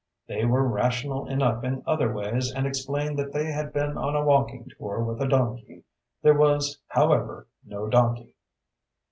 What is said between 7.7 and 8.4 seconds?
donkey.